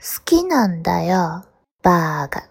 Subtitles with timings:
[0.00, 1.44] 好きなんだよ、
[1.82, 2.47] バーガー。